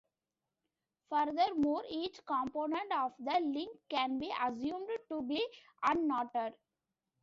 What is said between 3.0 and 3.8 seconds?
the link